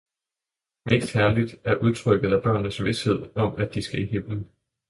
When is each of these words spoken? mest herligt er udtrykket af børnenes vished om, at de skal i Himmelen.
mest 0.85 1.13
herligt 1.13 1.55
er 1.63 1.75
udtrykket 1.75 2.33
af 2.33 2.43
børnenes 2.43 2.83
vished 2.83 3.29
om, 3.37 3.55
at 3.57 3.73
de 3.73 3.81
skal 3.81 3.99
i 4.01 4.05
Himmelen. 4.05 4.49